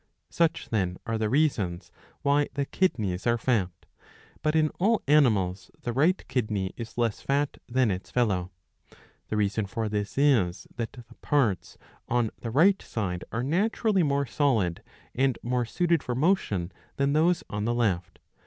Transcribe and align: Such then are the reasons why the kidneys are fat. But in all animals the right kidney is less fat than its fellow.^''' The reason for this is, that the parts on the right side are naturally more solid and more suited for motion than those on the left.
Such 0.31 0.69
then 0.69 0.97
are 1.05 1.19
the 1.19 1.29
reasons 1.29 1.91
why 2.23 2.47
the 2.55 2.65
kidneys 2.65 3.27
are 3.27 3.37
fat. 3.37 3.69
But 4.41 4.55
in 4.55 4.69
all 4.79 5.03
animals 5.07 5.69
the 5.83 5.93
right 5.93 6.27
kidney 6.27 6.73
is 6.75 6.97
less 6.97 7.21
fat 7.21 7.59
than 7.69 7.91
its 7.91 8.09
fellow.^''' 8.09 8.97
The 9.27 9.37
reason 9.37 9.67
for 9.67 9.89
this 9.89 10.17
is, 10.17 10.65
that 10.75 10.93
the 10.93 11.03
parts 11.21 11.77
on 12.07 12.31
the 12.39 12.49
right 12.49 12.81
side 12.81 13.25
are 13.31 13.43
naturally 13.43 14.01
more 14.01 14.25
solid 14.25 14.81
and 15.13 15.37
more 15.43 15.65
suited 15.65 16.01
for 16.01 16.15
motion 16.15 16.71
than 16.95 17.13
those 17.13 17.43
on 17.47 17.65
the 17.65 17.73
left. 17.75 18.17